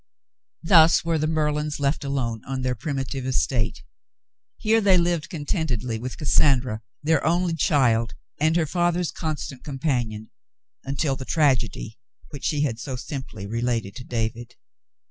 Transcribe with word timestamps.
Thus 0.63 1.05
were 1.05 1.19
the 1.19 1.27
Merlins 1.27 1.79
left 1.79 2.03
alone 2.03 2.41
on 2.45 2.63
their 2.63 2.73
primitive 2.73 3.23
estate. 3.23 3.83
Here 4.57 4.81
they 4.81 4.97
lived 4.97 5.29
contentedly 5.29 5.99
with 5.99 6.17
Cassandra, 6.17 6.81
their 7.03 7.23
only 7.23 7.53
child, 7.53 8.15
and 8.39 8.55
her 8.55 8.65
father's 8.65 9.11
constant 9.11 9.63
companion, 9.63 10.31
until 10.83 11.15
the 11.15 11.23
tragedy 11.25 11.99
which 12.29 12.45
she 12.45 12.61
had 12.61 12.79
so 12.79 12.95
simply 12.95 13.45
related 13.45 13.95
to 13.97 14.03
David. 14.03 14.55